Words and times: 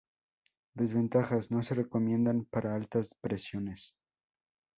Desventajas: 0.73 1.51
No 1.51 1.61
se 1.61 1.75
recomiendan 1.75 2.45
para 2.45 2.73
altas 2.73 3.13
presiones. 3.21 3.93